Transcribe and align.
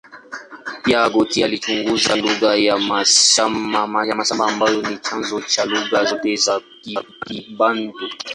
Pia, 0.83 1.09
Guthrie 1.13 1.43
alichunguza 1.45 2.15
lugha 2.15 2.55
ya 2.55 2.77
nasaba 4.15 4.47
ambayo 4.49 4.81
ni 4.81 4.97
chanzo 4.97 5.41
cha 5.41 5.65
lugha 5.65 6.03
zote 6.05 6.35
za 6.35 6.61
Kibantu. 7.27 7.99